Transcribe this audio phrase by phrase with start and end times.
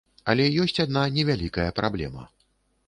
[0.31, 2.29] Але ёсць адна невялікая праблема.